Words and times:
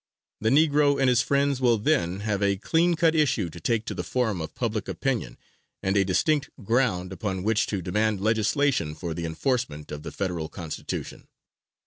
The 0.39 0.49
Negro 0.49 0.99
and 0.99 1.07
his 1.07 1.21
friends 1.21 1.61
will 1.61 1.77
then 1.77 2.21
have 2.21 2.41
a 2.41 2.57
clean 2.57 2.95
cut 2.95 3.13
issue 3.13 3.51
to 3.51 3.59
take 3.59 3.85
to 3.85 3.93
the 3.93 4.01
forum 4.03 4.41
of 4.41 4.55
public 4.55 4.87
opinion, 4.87 5.37
and 5.83 5.95
a 5.95 6.03
distinct 6.03 6.49
ground 6.63 7.13
upon 7.13 7.43
which 7.43 7.67
to 7.67 7.83
demand 7.83 8.19
legislation 8.19 8.95
for 8.95 9.13
the 9.13 9.25
enforcement 9.25 9.91
of 9.91 10.01
the 10.01 10.11
Federal 10.11 10.49
Constitution. 10.49 11.27